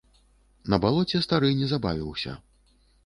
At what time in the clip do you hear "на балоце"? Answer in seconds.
0.73-1.21